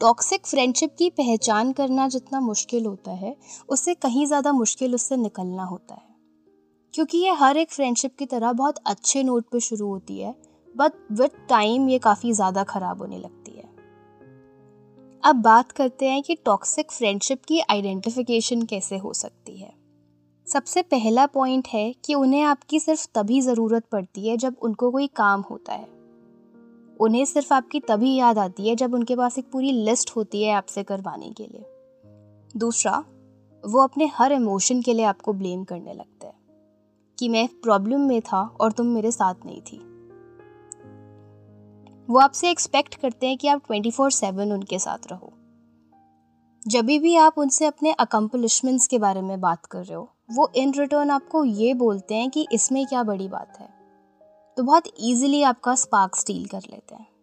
टॉक्सिक 0.00 0.46
फ्रेंडशिप 0.46 0.94
की 0.98 1.08
पहचान 1.10 1.72
करना 1.72 2.08
जितना 2.08 2.40
मुश्किल 2.40 2.84
होता 2.86 3.12
है, 3.12 3.34
उससे 3.68 3.94
कहीं 3.94 4.26
ज़्यादा 4.26 4.52
मुश्किल 4.52 4.94
उससे 4.94 5.16
निकलना 5.16 5.64
होता 5.64 5.94
है। 5.94 6.07
क्योंकि 6.94 7.18
ये 7.18 7.30
हर 7.30 7.56
एक 7.56 7.70
फ्रेंडशिप 7.70 8.16
की 8.18 8.26
तरह 8.26 8.52
बहुत 8.52 8.78
अच्छे 8.86 9.22
नोट 9.22 9.44
पे 9.52 9.60
शुरू 9.60 9.88
होती 9.88 10.18
है 10.18 10.34
बट 10.76 10.92
विद 11.12 11.30
टाइम 11.48 11.88
ये 11.88 11.98
काफ़ी 11.98 12.32
ज़्यादा 12.32 12.64
ख़राब 12.64 12.98
होने 12.98 13.18
लगती 13.18 13.52
है। 13.52 13.66
अब 15.22 15.36
बात 15.36 15.72
करते 15.72 16.06
हैं 16.06 16.22
कि 16.22 16.34
टॉक्सिक 16.34 16.92
फ्रेंडशिप 16.92 17.44
की 17.44 17.60
आइडेंटिफिकेशन 17.60 18.62
कैसे 18.62 18.96
हो 18.96 19.12
सकती 19.12 19.56
है। 19.58 19.72
सबसे 20.46 20.82
पहला 20.82 21.26
पॉइंट 21.26 21.68
है 21.68 21.92
कि 22.04 22.14
उन्हें 22.14 22.42
आपकी 22.42 22.80
सिर्फ़ 22.80 23.06
तभी 23.14 23.40
ज़रूरत 23.40 23.86
पड़ती 23.92 24.28
है 24.28 24.36
जब 24.36 24.56
उनको 24.62 24.90
कोई 24.90 25.06
काम 25.06 25.40
होता 25.40 25.72
है। 25.72 25.88
उन्हें 27.00 27.24
सिर्फ़ 27.24 27.54
आपकी 27.54 27.80
तभी 27.80 28.14
याद 28.14 28.38
आती 28.38 28.68
है 28.68 28.76
जब 28.76 28.94
उनके 28.94 29.16
पास 29.16 29.38
एक 29.38 29.50
पूरी 29.52 29.72
लिस्ट 29.72 30.10
होती 30.16 30.42
है 30.42 30.52
आपसे 30.52 30.82
करवाने 30.82 31.30
के 31.30 31.42
लिए। 31.42 31.64
दूसरा, 32.56 33.04
वो 33.64 33.80
अपने 33.80 34.10
हर 34.14 34.32
इमोशन 34.32 34.82
के 34.82 34.94
लिए 34.94 35.04
आपको 35.04 35.32
ब्लेम 35.32 35.64
करने 35.64 35.94
लगता 35.94 36.26
है। 36.26 36.37
कि 37.18 37.28
मैं 37.28 37.48
प्रॉब्लम 37.48 38.00
में 38.00 38.20
था 38.20 38.56
और 38.60 38.72
तुम 38.72 38.86
मेरे 38.86 39.12
साथ 39.12 39.34
नहीं 39.46 39.60
थी। 39.60 39.78
वो 42.10 42.18
आपसे 42.18 42.50
एक्सपेक्ट 42.50 42.94
करते 42.94 43.26
हैं 43.26 43.38
कि 43.38 43.48
आप 43.48 43.62
ट्वेंटी 43.66 43.90
फोर 43.90 44.10
सेवन 44.10 44.52
उनके 44.52 44.78
साथ 44.78 44.98
रहो। 45.12 45.32
जब 46.68 46.84
भी 46.84 47.16
आप 47.16 47.38
उनसे 47.38 47.66
अपने 47.66 47.92
अकम्पलिशमेंट्स 47.92 48.86
के 48.86 48.98
बारे 48.98 49.22
में 49.22 49.40
बात 49.40 49.66
कर 49.66 49.78
रहे 49.78 49.94
हो, 49.94 50.12
वो 50.30 50.52
इन 50.56 50.74
रिटर्न 50.74 51.10
आपको 51.10 51.44
ये 51.44 51.74
बोलते 51.74 52.14
हैं 52.14 52.30
कि 52.30 52.46
इसमें 52.52 52.86
क्या 52.86 53.02
बड़ी 53.02 53.28
बात 53.28 53.58
है। 53.60 53.68
तो 54.56 54.62
बहुत 54.62 54.82
ईजिली 55.00 55.42
आपका 55.42 55.74
स्पार्क 55.74 56.16
स्टील 56.16 56.46
कर 56.46 56.60
लेते 56.70 56.94
हैं। 56.94 57.17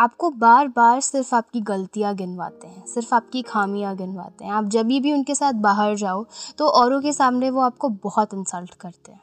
आपको 0.00 0.30
बार 0.30 0.68
बार 0.68 1.00
सिर्फ़ 1.00 1.34
आपकी 1.34 1.60
गलतियाँ 1.60 2.14
गिनवाते 2.14 2.66
हैं, 2.66 2.86
सिर्फ़ 2.86 3.14
आपकी 3.14 3.42
खामियाँ 3.42 3.96
गिनवाते 3.96 4.44
हैं। 4.44 4.52
आप 4.52 4.64
जब 4.64 4.86
भी 4.86 5.12
उनके 5.12 5.34
साथ 5.34 5.52
बाहर 5.52 5.96
जाओ 5.96 6.24
तो 6.58 6.68
औरों 6.68 7.00
के 7.00 7.12
सामने 7.12 7.50
वो 7.50 7.60
आपको 7.60 7.88
बहुत 8.04 8.34
इंसल्ट 8.34 8.74
करते 8.74 9.12
हैं। 9.12 9.20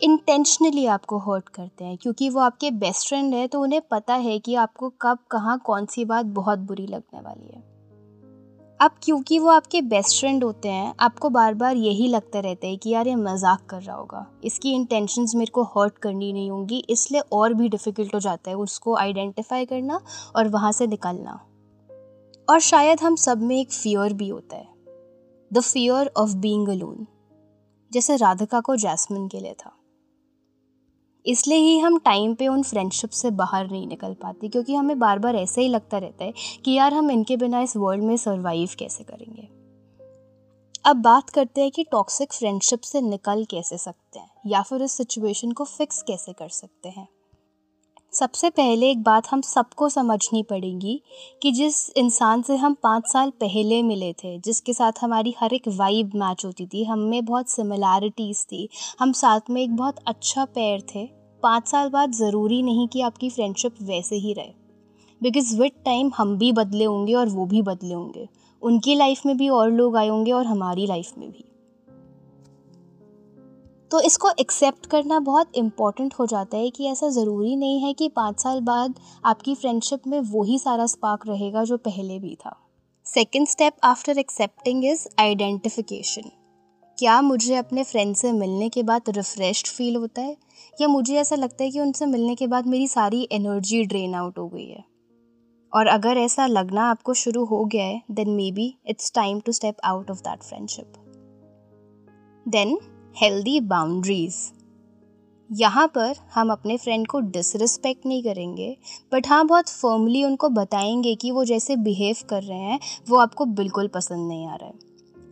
इंटेंशनली 0.00 0.86
आपको 0.86 1.18
हर्ट 1.18 1.48
करते 1.48 1.84
हैं, 1.84 1.96
क्योंकि 1.98 2.28
वो 2.30 2.40
आपके 2.40 2.70
बेस्ट 2.70 3.08
फ्रेंड 3.08 3.34
है 3.34 3.46
तो 3.48 3.60
उन्हें 3.62 3.80
पता 3.80 4.14
है 4.14 4.38
कि 4.38 4.54
आपको 4.54 4.88
कब, 4.90 5.18
कहाँ, 5.30 5.58
कौन 5.58 5.86
सी 5.86 6.04
बात 6.04 6.26
बहुत 6.26 6.58
बुरी 6.58 6.86
लगने 6.86 7.20
वाली 7.20 7.54
है। 7.54 7.75
अब 8.80 8.90
क्योंकि 9.02 9.38
वो 9.38 9.48
आपके 9.48 9.80
बेस्ट 9.82 10.18
फ्रेंड 10.20 10.44
होते 10.44 10.68
हैं, 10.68 10.94
आपको 11.00 11.28
बार 11.30 11.54
बार 11.54 11.76
यही 11.76 12.08
लगता 12.08 12.40
रहता 12.40 12.66
है 12.66 12.76
कि 12.76 12.90
यार 12.90 13.08
ये 13.08 13.14
मज़ाक 13.14 13.64
कर 13.66 13.80
रहा 13.82 13.96
होगा। 13.96 14.24
इसकी 14.44 14.72
इंटेंशंस 14.72 15.34
मेरे 15.34 15.50
को 15.50 15.62
हर्ट 15.62 15.98
करनी 15.98 16.32
नहीं 16.32 16.50
होंगी, 16.50 16.82
इसलिए 16.90 17.20
और 17.32 17.54
भी 17.54 17.68
डिफ़िकल्ट 17.68 18.14
हो 18.14 18.20
जाता 18.20 18.50
है 18.50 18.56
उसको 18.56 18.96
आइडेंटिफाई 18.96 19.64
करना 19.64 20.00
और 20.36 20.48
वहाँ 20.48 20.72
से 20.72 20.86
निकलना। 20.86 21.40
और 22.48 22.60
शायद 22.60 23.00
हम 23.00 23.16
सब 23.16 23.42
में 23.42 23.56
एक 23.56 23.72
फियर 23.72 24.12
भी 24.12 24.28
होता 24.28 24.56
है। 24.56 24.68
The 25.50 25.60
fear 25.60 26.10
of 26.16 26.36
being 26.36 26.68
alone 26.68 27.06
जैसे 27.92 28.16
राधिका 28.16 28.60
को 28.60 28.76
जैस्मिन 28.76 29.26
के 29.28 29.40
लिए 29.40 29.54
था। 29.54 29.72
इसलिए 31.26 31.58
ही 31.58 31.78
हम 31.78 31.98
टाइम 31.98 32.34
पे 32.34 32.48
उन 32.48 32.62
फ्रेंडशिप 32.62 33.10
से 33.10 33.30
बाहर 33.30 33.70
नहीं 33.70 33.86
निकल 33.86 34.14
पाते, 34.14 34.48
क्योंकि 34.48 34.74
हमें 34.74 34.98
बार 34.98 35.18
बार 35.18 35.36
ऐसे 35.36 35.62
ही 35.62 35.68
लगता 35.68 35.98
रहता 35.98 36.24
है 36.24 36.32
कि 36.64 36.72
यार 36.72 36.94
हम 36.94 37.10
इनके 37.10 37.36
बिना 37.36 37.60
इस 37.60 37.76
वर्ल्ड 37.76 38.04
में 38.04 38.16
सर्वाइव 38.16 38.68
कैसे 38.78 39.04
करेंगे? 39.04 39.48
अब 40.84 40.96
बात 40.96 41.30
करते 41.30 41.60
हैं 41.60 41.70
कि 41.70 41.84
टॉक्सिक 41.84 42.32
फ्रेंडशिप 42.32 42.80
से 42.80 43.00
निकल 43.00 43.44
कैसे 43.44 43.78
सकते 43.78 44.18
हैं, 44.18 44.30
या 44.46 44.62
फिर 44.62 44.82
इस 44.82 44.92
सिचुएशन 44.92 45.52
को 45.52 45.64
फिक्स 45.64 46.02
कैसे 46.02 46.32
कर 46.32 46.48
सकते 46.48 46.88
हैं? 46.88 47.08
सबसे 48.12 48.50
पहले 48.50 48.90
एक 48.90 49.02
बात 49.02 49.26
हम 49.30 49.40
सबको 49.40 49.88
समझनी 49.88 50.42
पड़ेगी 50.42 51.02
कि 51.42 51.52
जिस 51.52 51.90
इंसान 51.90 52.42
से 52.42 52.56
हम 52.56 52.74
पाँच 52.74 53.06
साल 53.06 53.30
पहले 53.30 53.82
मिले 53.82 54.12
थे, 54.12 54.38
जिसके 54.38 54.72
साथ 54.72 54.92
हमारी 55.00 55.34
हर 55.40 55.54
एक 55.54 55.68
वाइब 55.68 56.12
मैच 56.14 56.44
होती 56.44 56.66
थी, 56.66 56.84
हम 56.84 56.98
में 56.98 57.24
बहुत 57.24 57.48
सिमिलैरिटीज़ 57.48 58.44
थी, 58.44 58.68
हम 59.00 59.12
साथ 59.12 59.50
में 59.50 59.62
एक 59.62 59.76
बहुत 59.76 59.96
अच्छा 60.06 60.44
पैर 60.44 60.80
थे 60.94 61.15
पाँच 61.46 61.68
साल 61.68 61.88
बाद 61.88 62.12
ज़रूरी 62.12 62.62
नहीं 62.62 62.88
कि 62.88 63.00
आपकी 63.00 63.30
फ्रेंडशिप 63.30 63.74
वैसे 63.82 64.16
ही 64.16 64.32
रहे। 64.32 64.52
बिकॉज़ 65.22 65.60
विद 65.60 65.72
टाइम 65.84 66.10
हम 66.16 66.38
भी 66.38 66.52
बदले 66.52 66.84
होंगे 66.84 67.14
और 67.14 67.28
वो 67.28 67.46
भी 67.46 67.62
बदले 67.62 67.94
होंगे। 67.94 68.28
उनकी 68.62 68.94
लाइफ 68.94 69.26
में 69.26 69.36
भी 69.36 69.48
और 69.48 69.70
लोग 69.70 69.96
आए 69.96 70.08
होंगे 70.08 70.32
और 70.32 70.46
हमारी 70.46 70.86
लाइफ 70.86 71.12
में 71.18 71.30
भी। 71.30 71.44
तो 73.90 74.00
इसको 74.00 74.30
एक्सेप्ट 74.40 74.86
करना 74.86 75.18
बहुत 75.20 75.56
इंपॉर्टेंट 75.56 76.14
हो 76.14 76.26
जाता 76.26 76.56
है 76.56 76.70
कि 76.70 76.86
ऐसा 76.86 77.08
ज़रूरी 77.08 77.56
नहीं 77.56 77.80
है 77.80 77.92
कि 77.92 78.08
पाँच 78.08 78.40
साल 78.40 78.60
बाद 78.60 78.94
आपकी 79.24 79.54
फ्रेंडशिप 79.54 80.06
में 80.06 80.20
वही 80.20 80.58
सारा 80.58 80.86
स्पार्क 80.86 81.26
रहेगा 81.28 81.64
जो 81.64 81.76
पहले 81.76 82.18
भी 82.18 82.34
था। 82.34 82.56
Second 83.04 83.46
step 83.46 83.76
after 83.84 84.18
accepting 84.18 84.84
is 84.84 85.06
identification 85.18 86.30
क्या 86.98 87.20
मुझे 87.22 87.54
अपने 87.56 87.84
फ्रेंड 87.84 88.16
से 88.16 88.32
मिलने 88.32 88.68
के 88.68 88.82
बाद 88.82 89.02
रिफ़्रेश 89.08 89.64
फील 89.64 89.96
होता 89.96 90.22
है? 90.22 90.36
या 90.80 90.88
मुझे 90.88 91.16
ऐसा 91.16 91.36
लगता 91.36 91.64
है 91.64 91.70
कि 91.70 91.80
उनसे 91.80 92.06
मिलने 92.06 92.34
के 92.34 92.46
बाद 92.46 92.66
मेरी 92.66 92.88
सारी 92.88 93.28
एनर्जी 93.32 93.84
ड्रेन 93.84 94.14
आउट 94.14 94.38
हो 94.38 94.48
गई 94.48 94.66
है। 94.66 94.84
और 95.72 95.86
अगर 95.86 96.16
ऐसा 96.16 96.46
लगना 96.46 96.82
आपको 96.82 97.14
शुरू 97.14 97.44
हो 97.44 97.64
गया 97.64 97.84
है 97.84 98.02
then 98.10 98.30
maybe 98.52 98.74
it's 98.86 99.12
time 99.14 99.40
to 99.40 99.52
step 99.52 99.76
out 99.84 100.10
of 100.10 100.20
that 100.20 100.42
friendship 100.42 100.92
then 102.48 102.78
healthy 103.16 103.60
boundaries 103.60 104.36
यहाँ 105.50 105.86
पर 105.88 106.14
हम 106.34 106.50
अपने 106.52 106.76
फ्रेंड 106.76 107.06
को 107.06 107.20
डिसरिस्पेक्ट 107.20 108.06
नहीं 108.06 108.22
करेंगे 108.22 108.76
बट 109.12 109.28
हाँ 109.28 109.46
बहुत 109.46 109.68
फर्मली 109.68 110.24
उनको 110.24 110.48
बताएँगे 110.48 111.14
कि 111.14 111.30
वो 111.30 111.44
जैसे 111.44 111.76
बिहेव 111.76 112.16
कर 112.30 112.42
रहे 112.42 112.58
हैं, 112.58 112.78
वो 113.08 113.16
आपको 113.16 113.44
बिल्कुल 113.44 113.88
पसंद 113.88 114.28
नहीं 114.28 114.46
आ 114.46 114.54
रहा 114.54 114.68
है। 114.68 114.74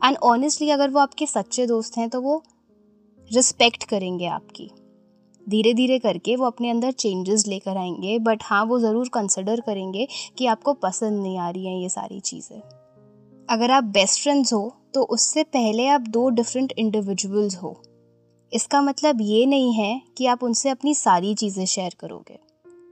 एंड 0.05 0.17
ऑनेस्टली 0.17 0.71
अगर 0.71 0.91
वो 0.91 1.01
आपके 1.01 1.27
सच्चे 1.27 1.67
दोस्त 1.67 1.97
हैं 1.99 2.09
तो 2.09 2.21
वो 2.21 2.43
रिस्पेक्ट 3.31 3.85
करेंगे 3.85 4.27
आपकी। 4.27 4.71
धीरे 5.47 5.73
धीरे 5.75 5.99
करके 5.99 6.37
वो 6.37 6.47
अपने 6.47 6.71
अंदर 6.71 6.93
चेंजेस 6.93 7.47
लेकर 7.47 7.77
आएँगे 7.77 8.19
बट 8.21 8.43
हाँ 8.43 8.65
वो 8.65 8.79
ज़रूर 8.81 9.09
कंसिडर 9.09 9.61
करेंगे 9.61 10.07
कि 10.39 10.47
आपको 10.47 10.73
पसंद 10.75 11.23
नहीं 11.23 11.39
आ 11.39 11.51
रही 11.51 11.67
हैं 11.67 11.77
ये 11.77 11.89
सारी 11.89 12.21
चीज़ें। 12.21 12.61
अगर 13.49 13.71
आप 13.71 13.85
बेस्ट 13.85 14.23
फ्रेंड्स 14.23 14.53
हो 14.53 14.73
तो 14.95 15.03
उससे 15.05 15.43
पहले 15.45 15.87
आप 15.89 16.09
दो 16.09 16.29
डिफरेंट 16.31 16.73
इंडिविजुअल्स 16.73 17.57
हो। 17.57 17.77
इसका 18.53 18.81
मतलब 18.83 19.21
ये 19.21 19.45
नहीं 19.47 19.73
है 19.73 20.01
कि 20.19 20.27
आप 20.27 20.43
उनसे 20.45 20.71
अपनी 20.71 20.95
सारी 20.95 21.35
चीज़ें 21.35 21.65
शेयर 21.67 21.95
करोगे। 22.01 22.39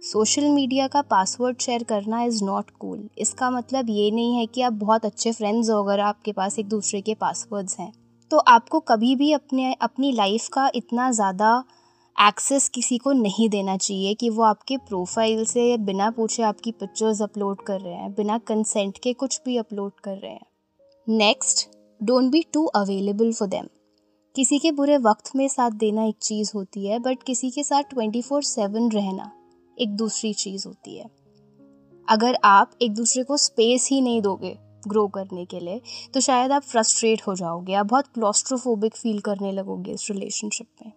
सोशल 0.02 0.48
मीडिया 0.50 0.86
का 0.88 1.02
पासवर्ड 1.02 1.60
शेयर 1.60 1.82
करना 1.82 2.22
इज़ 2.22 2.42
नॉट 2.44 2.70
कूल 2.70 3.08
इसका 3.18 3.50
मतलब 3.50 3.90
ये 3.90 4.10
नहीं 4.10 4.36
है 4.36 4.46
कि 4.46 4.62
आप 4.62 4.72
बहुत 4.74 5.04
अच्छे 5.04 5.32
फ्रेंड्स 5.32 5.70
हो 5.70 5.82
अगर 5.82 6.00
आपके 6.00 6.32
पास 6.32 6.58
एक 6.58 6.68
दूसरे 6.68 7.00
के 7.00 7.14
पासवर्ड्स 7.14 7.78
हैं। 7.78 7.92
तो 8.30 8.38
आपको 8.38 8.80
कभी 8.80 9.14
भी 9.16 9.32
अपने, 9.32 9.72
अपनी 9.72 10.12
लाइफ 10.12 10.48
का 10.48 10.70
इतना 10.74 11.10
ज़्यादा 11.12 11.62
एक्सेस 12.16 12.68
किसी 12.68 12.96
को 12.98 13.12
नहीं 13.12 13.48
देना 13.48 13.76
चाहिए 13.76 14.14
कि 14.14 14.28
वो 14.30 14.42
आपके 14.42 14.76
प्रोफ़ाइल 14.78 15.44
से 15.44 15.76
बिना 15.78 16.10
पूछे 16.10 16.42
आपकी 16.42 16.72
पिक्चर्स 16.72 17.22
अपलोड 17.22 17.62
कर 17.62 17.80
रहे 17.80 17.94
हैं, 17.94 18.12
बिना 18.14 18.38
कंसेंट 18.38 18.98
के 18.98 19.12
कुछ 19.12 19.40
भी 19.44 19.56
अपलोड 19.56 19.92
कर 20.00 20.16
रहे 20.16 20.32
हैं। 20.32 20.46
Next 21.06 21.68
don't 22.00 22.30
be 22.32 22.44
too 22.52 22.64
available 22.64 23.32
for 23.32 23.48
them 23.48 23.66
किसी 24.36 24.58
के 24.58 24.72
बुरे 24.72 24.98
वक्त 24.98 25.30
में 25.36 25.46
साथ 25.48 25.70
देना 25.70 26.04
एक 26.04 26.16
चीज़ 26.22 26.52
होती 26.54 26.86
है 26.86 26.98
बट 26.98 27.22
किसी 27.22 27.50
के 27.50 27.64
साथ 27.64 27.90
ट्वेंटी 27.90 28.22
फोर 28.22 28.42
सेवन 28.42 28.90
रहना 28.90 29.30
एक 29.76 29.96
दूसरी 29.96 30.32
चीज़ 30.34 30.68
होती 30.68 30.98
है। 30.98 31.10
अगर 32.08 32.38
आप 32.44 32.78
एक 32.82 32.94
दूसरे 32.94 33.24
को 33.24 33.36
स्पेस 33.38 33.88
ही 33.90 34.00
नहीं 34.00 34.22
दोगे 34.22 34.56
ग्रो 34.88 35.06
करने 35.08 35.44
के 35.44 35.60
लिए 35.60 35.80
तो 36.14 36.20
शायद 36.20 36.52
आप 36.52 36.62
फ्रस्ट्रेट 36.62 37.26
हो 37.26 37.34
जाओगे, 37.34 37.74
आप 37.74 37.86
बहुत 37.86 38.06
क्लोस्ट्रोफोबिक 38.06 38.96
फील 38.96 39.20
करने 39.20 39.52
लगोगे 39.52 39.92
इस 39.92 40.10
रिलेशनशिप 40.10 40.66
में। 40.84 40.92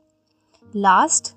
लास्ट 0.76 1.28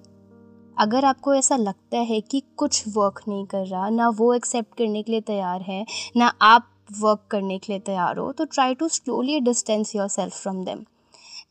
अगर 0.76 1.04
आपको 1.04 1.34
ऐसा 1.34 1.56
लगता 1.56 1.98
है 1.98 2.20
कि 2.20 2.42
कुछ 2.56 2.82
वर्क 2.88 3.20
नहीं 3.28 3.44
कर 3.46 3.66
रहा, 3.66 3.88
ना 3.88 4.08
वो 4.10 4.32
एक्सेप्ट 4.34 4.76
करने 4.78 5.02
के 5.02 5.12
लिए 5.12 5.20
तैयार 5.20 5.62
है, 5.62 5.84
ना 6.16 6.32
आप 6.42 6.68
वर्क 7.00 7.26
करने 7.30 7.58
के 7.58 7.72
लिए 7.72 7.80
तैयार 7.80 8.18
हो 8.18 8.30
तो 8.32 8.44
try 8.44 8.74
to 8.74 8.88
slowly 8.88 9.38
distance 9.40 9.94
yourself 10.08 10.34
from 10.34 10.64
them 10.64 10.84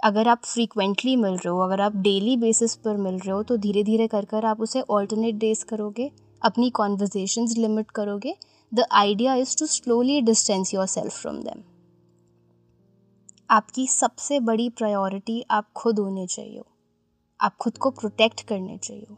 अगर 0.03 0.27
आप 0.27 0.43
फ्रीक्वेंटली 0.45 1.15
मिल 1.15 1.33
रहे 1.33 1.49
हो, 1.49 1.59
अगर 1.59 1.81
आप 1.81 1.95
डेली 1.97 2.37
बेसिस 2.37 2.75
पर 2.75 2.97
मिल 2.97 3.15
रहे 3.15 3.31
हो 3.31 3.41
तो 3.43 3.57
धीरे 3.57 3.83
धीरे 3.83 4.07
कर 4.07 4.25
कर 4.25 4.45
आप 4.45 4.61
उसे 4.61 4.81
ऑल्टरनेट 4.81 5.35
डेज़ 5.35 5.65
करोगे, 5.65 6.11
अपनी 6.41 6.69
कॉन्वर्जेशंस 6.69 7.57
लिमिट 7.57 7.91
करोगे। 7.91 8.35
The 8.71 8.85
idea 8.93 9.35
is 9.35 9.57
to 9.59 9.65
slowly 9.67 10.21
distance 10.21 10.73
yourself 10.87 11.21
from 11.21 11.41
them 11.41 11.63
आपकी 13.49 13.87
सबसे 13.89 14.39
बड़ी 14.41 14.69
प्रायोरिटी 14.69 15.45
आप 15.51 15.71
खुद 15.75 15.99
होने 15.99 16.27
चाहिए 16.27 16.61
आप 17.39 17.55
खुद 17.55 17.77
को 17.77 17.89
प्रोटेक्ट 17.91 18.41
करने 18.47 18.77
चाहिए। 18.77 19.17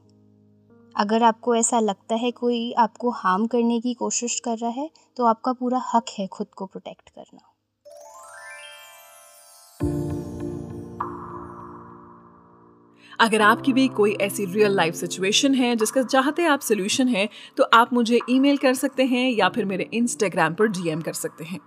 अगर 0.96 1.24
आपको 1.24 1.56
ऐसा 1.56 1.80
लगता 1.80 2.16
है 2.16 2.32
कोई 2.32 2.72
आपको 2.74 3.10
हार्म 3.12 3.46
करने 3.48 3.80
की 3.80 3.94
कोशिश 3.94 4.40
कर 4.40 4.58
रहा 4.58 4.70
है 4.72 4.90
तो 5.18 5.26
आपका 5.26 5.54
पूरा 5.54 5.82
हक 5.94 6.06
है 6.10 6.28
खुद 6.28 6.48
को 6.48 6.66
प्रोटेक्ट 6.66 7.10
करना। 7.10 7.46
अगर 13.20 13.42
आपकी 13.42 13.74
भी 13.74 13.88
कोई 13.88 14.14
ऐसी 14.22 14.46
रियल 14.46 14.76
लाइफ 14.76 14.96
सिचुएशन 14.96 15.54
है, 15.54 15.76
जिसका 15.76 16.04
चाहते 16.04 16.46
आप 16.46 16.60
सोल्यूशन 16.60 17.08
है 17.08 17.28
तो 17.58 17.64
आप 17.74 17.94
मुझे 17.94 18.20
ईमेल 18.30 18.58
कर 18.58 18.74
सकते 18.74 19.06
हैं 19.06 19.30
या 19.32 19.50
फिर 19.50 19.66
मेरे 19.66 19.90
इंस्टाग्राम 19.94 20.54
पर 20.54 20.68
डीएम 20.68 21.02
कर 21.02 21.14
सकते 21.14 21.44
हैं। 21.44 21.60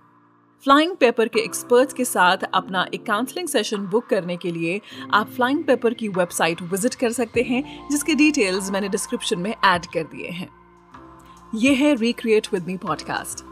फ्लाइंग 0.63 0.95
पेपर 0.95 1.27
के 1.27 1.39
एक्सपर्ट्स 1.39 1.93
के 1.93 2.05
साथ 2.05 2.37
अपना 2.53 2.85
एक 2.93 3.05
काउंसलिंग 3.05 3.47
सेशन 3.47 3.77
बुक 3.77 4.05
करने 4.05 4.37
के 4.37 4.51
लिए 4.51 4.81
आप 5.13 5.29
फ्लाइंग 5.29 5.63
पेपर 5.63 5.93
की 5.93 6.07
वेबसाइट 6.07 6.61
विज़िट 6.61 6.95
कर 6.95 7.11
सकते 7.11 7.41
हैं, 7.41 7.89
जिसके 7.91 8.15
डिटेल्स 8.15 8.71
मैंने 8.71 8.89
डिस्क्रिप्शन 8.89 9.39
में 9.39 9.55
ऐड 9.65 9.85
कर 9.85 10.03
दिए 10.03 10.29
हैं। 10.29 10.49
ये 11.55 11.73
है 11.73 11.95
recreate 11.95 12.47
with 12.53 12.67
me 12.67 12.77
podcast 12.77 13.45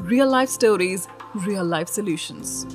real 0.00 0.28
life 0.28 0.48
stories 0.48 1.08
real 1.36 1.70
life 1.70 1.88
solutions 1.88 2.66